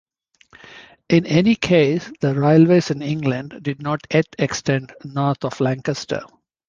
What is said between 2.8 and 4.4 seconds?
in England did not yet